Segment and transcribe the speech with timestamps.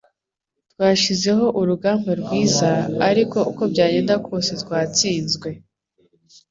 [0.71, 2.69] Twashyizeho urugamba rwiza,
[3.09, 5.49] ariko uko byagenda kose twatsinzwe.